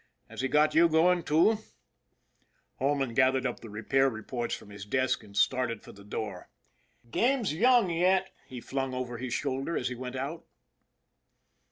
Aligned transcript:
Has 0.31 0.41
he 0.41 0.47
got 0.47 0.73
you 0.73 0.89
going, 0.89 1.21
too?" 1.21 1.59
Holman 2.79 3.13
gathered 3.13 3.45
up 3.45 3.59
the 3.59 3.69
repair 3.69 4.09
reports 4.09 4.55
from 4.55 4.71
his 4.71 4.83
desk 4.83 5.23
and 5.23 5.37
started 5.37 5.83
for 5.83 5.91
the 5.91 6.03
door." 6.03 6.49
Game's 7.11 7.53
young 7.53 7.91
yet," 7.91 8.31
he 8.47 8.61
flung 8.61 8.95
over 8.95 9.19
his 9.19 9.35
shoulder 9.35 9.77
as 9.77 9.89
he 9.89 9.95
went 9.95 10.15
out. 10.15 10.47